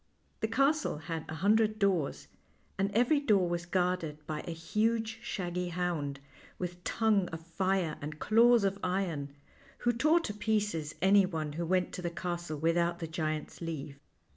The 0.39 0.47
castle 0.47 0.97
had 0.97 1.25
a 1.29 1.35
hundred 1.35 1.77
doors, 1.77 2.27
and 2.79 2.89
every 2.91 3.19
door 3.19 3.47
was 3.47 3.67
guarded 3.67 4.25
by 4.25 4.43
a 4.47 4.51
huge, 4.51 5.19
shaggy 5.21 5.67
hound, 5.69 6.19
with 6.57 6.83
tongue 6.83 7.27
of 7.27 7.41
fire 7.45 7.97
and 8.01 8.17
claws 8.17 8.63
of 8.63 8.79
iron, 8.83 9.35
who 9.77 9.93
tore 9.93 10.19
to 10.21 10.33
pieces 10.33 10.95
anyone 11.03 11.53
who 11.53 11.67
went 11.67 11.93
to 11.93 12.01
the 12.01 12.09
castle 12.09 12.57
without 12.57 12.97
the 12.97 13.05
giant's 13.05 13.61
leave. 13.61 13.99